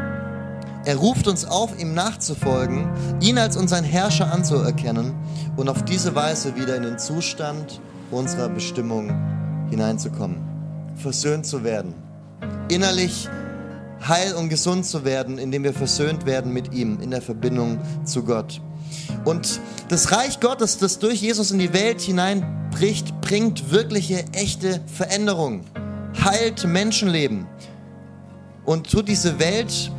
[0.85, 2.89] Er ruft uns auf, ihm nachzufolgen,
[3.21, 5.15] ihn als unseren Herrscher anzuerkennen
[5.57, 9.13] und auf diese Weise wieder in den Zustand unserer Bestimmung
[9.69, 10.39] hineinzukommen,
[11.01, 11.95] versöhnt zu werden,
[12.69, 13.29] innerlich
[14.07, 18.25] heil und gesund zu werden, indem wir versöhnt werden mit ihm in der Verbindung zu
[18.25, 18.61] Gott.
[19.25, 25.65] Und das Reich Gottes, das durch Jesus in die Welt hineinbricht, bringt wirkliche, echte Veränderung,
[26.25, 27.47] heilt Menschenleben
[28.65, 29.93] und tut diese Welt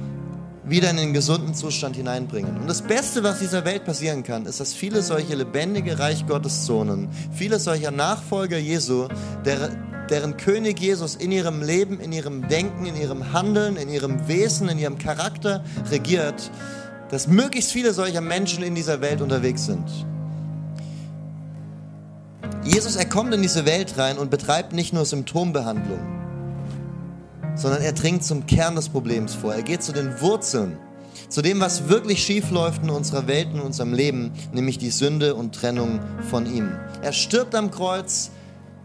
[0.63, 2.57] wieder in den gesunden Zustand hineinbringen.
[2.57, 6.65] Und das Beste, was dieser Welt passieren kann, ist, dass viele solche lebendige Reich Gottes
[6.65, 9.07] Zonen, viele solcher Nachfolger Jesu,
[9.43, 9.71] der,
[10.09, 14.67] deren König Jesus in ihrem Leben, in ihrem Denken, in ihrem Handeln, in ihrem Wesen,
[14.69, 16.51] in ihrem Charakter regiert,
[17.09, 19.85] dass möglichst viele solcher Menschen in dieser Welt unterwegs sind.
[22.63, 25.99] Jesus, er kommt in diese Welt rein und betreibt nicht nur Symptombehandlung,
[27.55, 29.53] sondern er dringt zum Kern des Problems vor.
[29.53, 30.77] Er geht zu den Wurzeln,
[31.27, 35.35] zu dem, was wirklich schief läuft in unserer Welt, in unserem Leben, nämlich die Sünde
[35.35, 36.71] und Trennung von ihm.
[37.01, 38.31] Er stirbt am Kreuz,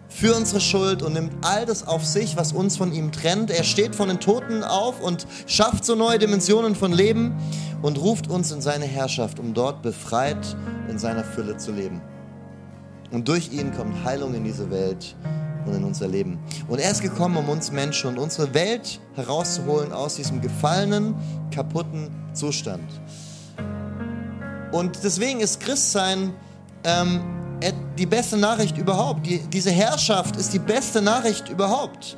[0.09, 3.51] für unsere Schuld und nimmt all das auf sich, was uns von ihm trennt.
[3.51, 7.37] Er steht von den Toten auf und schafft so neue Dimensionen von Leben
[7.83, 10.57] und ruft uns in seine Herrschaft, um dort befreit
[10.89, 12.01] in seiner Fülle zu leben.
[13.11, 15.15] Und durch ihn kommt Heilung in diese Welt
[15.67, 16.39] und in unser Leben.
[16.69, 21.15] Und er ist gekommen, um uns Menschen und unsere Welt herauszuholen aus diesem gefallenen,
[21.51, 22.89] kaputten Zustand.
[24.73, 26.33] Und deswegen ist Christsein
[26.85, 27.21] ähm,
[27.99, 29.27] die beste Nachricht überhaupt.
[29.27, 32.17] Die, diese Herrschaft ist die beste Nachricht überhaupt.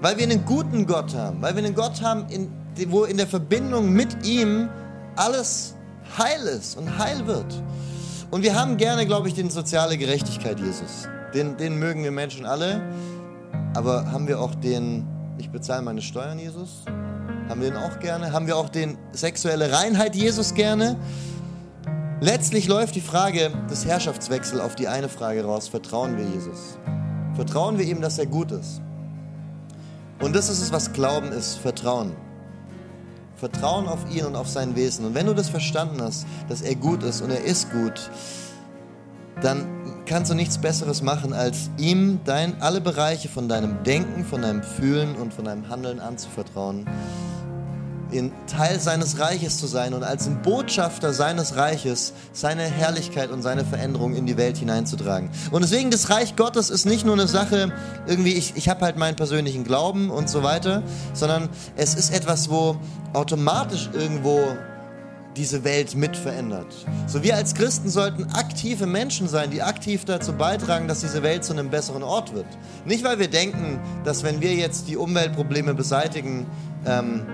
[0.00, 2.50] Weil wir einen guten Gott haben, weil wir einen Gott haben, in,
[2.88, 4.68] wo in der Verbindung mit ihm
[5.16, 5.74] alles
[6.16, 7.62] heil ist und heil wird.
[8.30, 11.08] Und wir haben gerne, glaube ich, den soziale Gerechtigkeit Jesus.
[11.34, 12.82] Den, den mögen wir Menschen alle.
[13.74, 15.06] Aber haben wir auch den,
[15.38, 16.84] ich bezahle meine Steuern Jesus?
[17.48, 18.32] Haben wir den auch gerne?
[18.32, 20.96] Haben wir auch den sexuelle Reinheit Jesus gerne?
[22.20, 25.68] Letztlich läuft die Frage des Herrschaftswechsels auf die eine Frage raus.
[25.68, 26.76] Vertrauen wir Jesus?
[27.36, 28.80] Vertrauen wir ihm, dass er gut ist?
[30.20, 32.16] Und das ist es, was Glauben ist, Vertrauen.
[33.36, 35.06] Vertrauen auf ihn und auf sein Wesen.
[35.06, 38.10] Und wenn du das verstanden hast, dass er gut ist und er ist gut,
[39.40, 39.68] dann
[40.04, 44.64] kannst du nichts Besseres machen, als ihm dein, alle Bereiche von deinem Denken, von deinem
[44.64, 46.84] Fühlen und von deinem Handeln anzuvertrauen
[48.10, 53.42] in Teil seines Reiches zu sein und als ein Botschafter seines Reiches seine Herrlichkeit und
[53.42, 55.30] seine Veränderung in die Welt hineinzutragen.
[55.50, 57.72] Und deswegen das Reich Gottes ist nicht nur eine Sache,
[58.06, 62.50] irgendwie ich, ich habe halt meinen persönlichen Glauben und so weiter, sondern es ist etwas,
[62.50, 62.76] wo
[63.12, 64.40] automatisch irgendwo
[65.36, 66.66] diese Welt mit verändert.
[67.06, 71.44] So wir als Christen sollten aktive Menschen sein, die aktiv dazu beitragen, dass diese Welt
[71.44, 72.46] zu einem besseren Ort wird.
[72.84, 76.46] Nicht, weil wir denken, dass wenn wir jetzt die Umweltprobleme beseitigen,
[76.84, 77.26] ähm,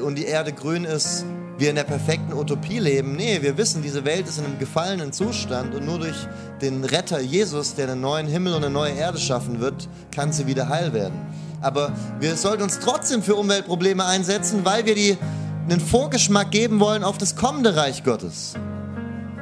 [0.00, 1.24] und die Erde grün ist,
[1.58, 3.16] wir in der perfekten Utopie leben.
[3.16, 6.16] Nee, wir wissen, diese Welt ist in einem gefallenen Zustand und nur durch
[6.60, 10.46] den Retter Jesus, der einen neuen Himmel und eine neue Erde schaffen wird, kann sie
[10.46, 11.18] wieder heil werden.
[11.62, 15.16] Aber wir sollten uns trotzdem für Umweltprobleme einsetzen, weil wir die
[15.68, 18.54] einen Vorgeschmack geben wollen auf das kommende Reich Gottes.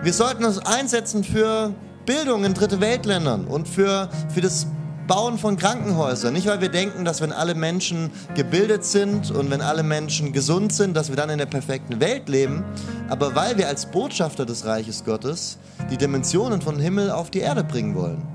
[0.03, 1.75] Wir sollten uns einsetzen für
[2.07, 4.67] Bildung in dritte Weltländern und für, für das
[5.07, 6.33] Bauen von Krankenhäusern.
[6.33, 10.73] Nicht, weil wir denken, dass wenn alle Menschen gebildet sind und wenn alle Menschen gesund
[10.73, 12.65] sind, dass wir dann in der perfekten Welt leben,
[13.09, 15.59] aber weil wir als Botschafter des Reiches Gottes
[15.91, 18.34] die Dimensionen von Himmel auf die Erde bringen wollen.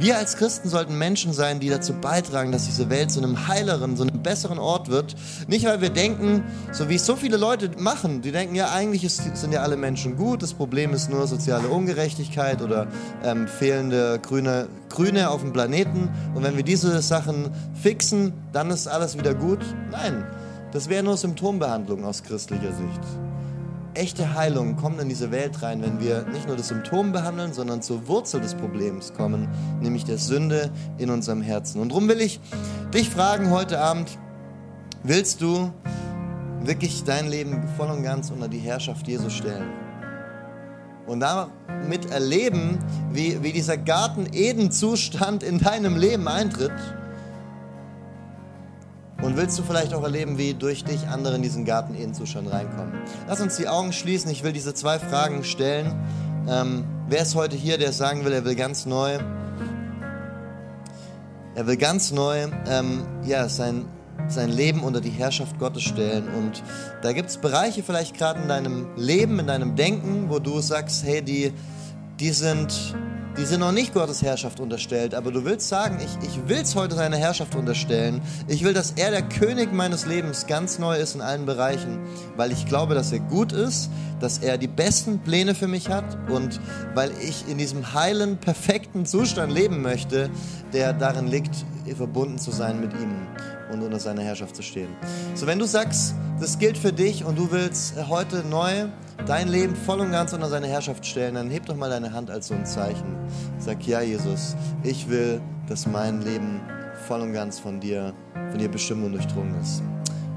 [0.00, 3.98] Wir als Christen sollten Menschen sein, die dazu beitragen, dass diese Welt zu einem heileren,
[3.98, 5.14] zu einem besseren Ort wird.
[5.46, 9.04] Nicht, weil wir denken, so wie es so viele Leute machen, die denken, ja, eigentlich
[9.04, 12.86] ist, sind ja alle Menschen gut, das Problem ist nur soziale Ungerechtigkeit oder
[13.22, 16.08] ähm, fehlende grüne, Grüne auf dem Planeten.
[16.34, 19.60] Und wenn wir diese Sachen fixen, dann ist alles wieder gut.
[19.90, 20.24] Nein,
[20.72, 23.02] das wäre nur Symptombehandlung aus christlicher Sicht
[24.00, 27.82] echte Heilung kommt in diese Welt rein, wenn wir nicht nur das Symptom behandeln, sondern
[27.82, 29.46] zur Wurzel des Problems kommen,
[29.82, 31.82] nämlich der Sünde in unserem Herzen.
[31.82, 32.40] Und darum will ich
[32.94, 34.18] dich fragen heute Abend,
[35.02, 35.70] willst du
[36.62, 39.68] wirklich dein Leben voll und ganz unter die Herrschaft Jesus stellen?
[41.06, 42.78] Und damit erleben,
[43.12, 46.72] wie, wie dieser Garten Eden-Zustand in deinem Leben eintritt
[49.30, 52.92] und willst du vielleicht auch erleben, wie durch dich andere in diesen Garten Ehenzustand reinkommen?
[53.28, 54.28] Lass uns die Augen schließen.
[54.28, 55.94] Ich will diese zwei Fragen stellen.
[56.48, 59.18] Ähm, wer ist heute hier, der sagen will, er will ganz neu,
[61.54, 63.84] er will ganz neu ähm, ja, sein,
[64.26, 66.26] sein Leben unter die Herrschaft Gottes stellen.
[66.36, 66.64] Und
[67.02, 71.04] da gibt es Bereiche vielleicht gerade in deinem Leben, in deinem Denken, wo du sagst,
[71.04, 71.52] hey, die,
[72.18, 72.96] die sind
[73.36, 76.74] die sind noch nicht Gottes Herrschaft unterstellt, aber du willst sagen, ich, ich will es
[76.74, 78.20] heute seiner Herrschaft unterstellen.
[78.48, 81.98] Ich will, dass er der König meines Lebens ganz neu ist in allen Bereichen,
[82.36, 83.90] weil ich glaube, dass er gut ist,
[84.20, 86.60] dass er die besten Pläne für mich hat und
[86.94, 90.30] weil ich in diesem heilen, perfekten Zustand leben möchte,
[90.72, 91.54] der darin liegt,
[91.96, 94.88] verbunden zu sein mit ihm und unter seiner Herrschaft zu stehen.
[95.34, 98.86] So, wenn du sagst, das gilt für dich und du willst heute neu
[99.26, 102.30] dein Leben voll und ganz unter seine Herrschaft stellen, dann heb doch mal deine Hand
[102.30, 103.16] als so ein Zeichen.
[103.58, 106.60] Sag, ja, Jesus, ich will, dass mein Leben
[107.06, 108.14] voll und ganz von dir,
[108.50, 109.82] von dir bestimmt und durchdrungen ist.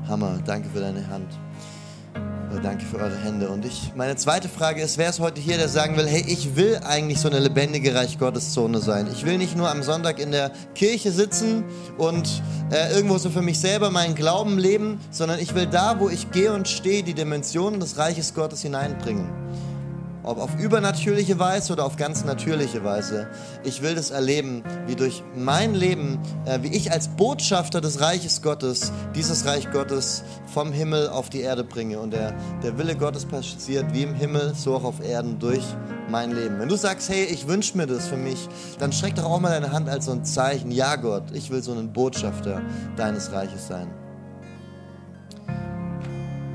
[0.08, 1.28] Hammer, danke für deine Hand.
[2.56, 3.50] Oh, danke für eure Hände.
[3.50, 6.56] Und ich, meine zweite Frage ist, wer ist heute hier, der sagen will, hey, ich
[6.56, 9.08] will eigentlich so eine lebendige Reich Gottes Zone sein.
[9.12, 11.64] Ich will nicht nur am Sonntag in der Kirche sitzen
[11.98, 16.10] und äh, irgendwo so für mich selber meinen Glauben leben, sondern ich will da, wo
[16.10, 19.32] ich gehe und stehe, die Dimensionen des Reiches Gottes hineinbringen
[20.24, 23.28] ob auf übernatürliche Weise oder auf ganz natürliche Weise.
[23.64, 28.42] Ich will das erleben, wie durch mein Leben, äh, wie ich als Botschafter des Reiches
[28.42, 32.00] Gottes dieses Reich Gottes vom Himmel auf die Erde bringe.
[32.00, 32.34] Und der,
[32.64, 35.64] der Wille Gottes passiert wie im Himmel, so auch auf Erden durch
[36.10, 36.60] mein Leben.
[36.60, 38.48] Wenn du sagst, hey, ich wünsche mir das für mich,
[38.80, 40.72] dann streck doch auch mal deine Hand als so ein Zeichen.
[40.72, 42.62] Ja, Gott, ich will so ein Botschafter
[42.96, 44.03] deines Reiches sein.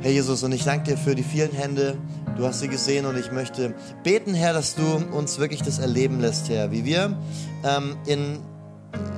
[0.08, 1.94] Herr Jesus, und ich danke dir für die vielen Hände,
[2.38, 6.18] Du hast sie gesehen und ich möchte beten, Herr, dass du uns wirklich das erleben
[6.18, 7.14] lässt, Herr, wie wir
[7.62, 8.38] ähm, in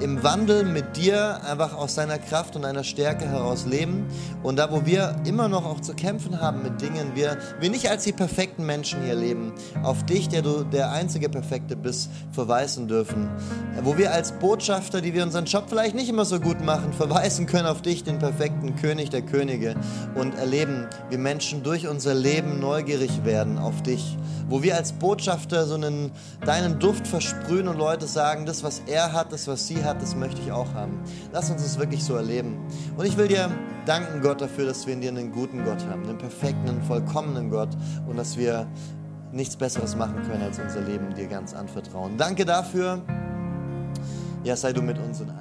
[0.00, 4.06] im Wandel mit dir einfach aus seiner Kraft und einer Stärke heraus leben.
[4.42, 7.90] Und da, wo wir immer noch auch zu kämpfen haben mit Dingen, wir, wir nicht
[7.90, 9.52] als die perfekten Menschen hier leben,
[9.82, 13.28] auf dich, der du der einzige Perfekte bist, verweisen dürfen.
[13.82, 17.46] Wo wir als Botschafter, die wir unseren Job vielleicht nicht immer so gut machen, verweisen
[17.46, 19.74] können auf dich, den perfekten König der Könige
[20.14, 24.16] und erleben, wie Menschen durch unser Leben neugierig werden auf dich.
[24.48, 26.10] Wo wir als Botschafter so einen,
[26.44, 30.14] deinen Duft versprühen und Leute sagen, das, was er hat, das, was sie hat, das
[30.14, 31.00] möchte ich auch haben.
[31.32, 32.58] Lass uns das wirklich so erleben.
[32.96, 33.50] Und ich will dir
[33.86, 37.50] danken, Gott, dafür, dass wir in dir einen guten Gott haben, einen perfekten, einen vollkommenen
[37.50, 37.70] Gott
[38.06, 38.66] und dass wir
[39.32, 42.16] nichts Besseres machen können, als unser Leben dir ganz anvertrauen.
[42.16, 43.02] Danke dafür.
[44.44, 45.40] Ja, sei du mit uns in allen.